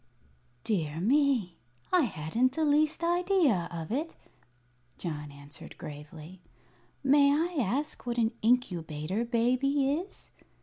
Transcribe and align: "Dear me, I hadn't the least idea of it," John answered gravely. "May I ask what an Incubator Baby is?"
"Dear 0.63 0.99
me, 0.99 1.57
I 1.93 2.05
hadn't 2.05 2.53
the 2.53 2.65
least 2.65 3.03
idea 3.03 3.67
of 3.69 3.91
it," 3.91 4.15
John 4.97 5.31
answered 5.31 5.77
gravely. 5.77 6.41
"May 7.03 7.31
I 7.31 7.57
ask 7.61 8.07
what 8.07 8.17
an 8.17 8.31
Incubator 8.41 9.23
Baby 9.23 9.91
is?" 9.91 10.31